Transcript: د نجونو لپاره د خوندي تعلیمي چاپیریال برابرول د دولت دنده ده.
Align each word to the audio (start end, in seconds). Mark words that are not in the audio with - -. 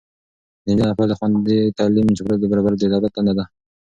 د 0.63 0.65
نجونو 0.69 0.89
لپاره 0.91 1.09
د 1.09 1.13
خوندي 1.19 1.59
تعلیمي 1.79 2.13
چاپیریال 2.17 2.49
برابرول 2.51 2.77
د 2.79 2.83
دولت 2.93 3.11
دنده 3.15 3.33
ده. 3.39 3.45